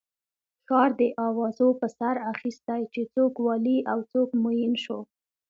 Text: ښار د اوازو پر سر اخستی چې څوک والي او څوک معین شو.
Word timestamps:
ښار 0.65 0.89
د 1.01 1.03
اوازو 1.25 1.67
پر 1.79 1.89
سر 1.97 2.15
اخستی 2.31 2.81
چې 2.93 3.01
څوک 3.13 3.33
والي 3.45 3.77
او 3.91 3.99
څوک 4.11 4.29
معین 4.43 4.73
شو. 4.83 4.99